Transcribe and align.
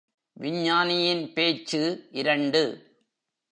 விஞ்ஞானியின் 0.33 1.33
பேச்சு 1.33 2.07
இரண்டு. 2.11 2.91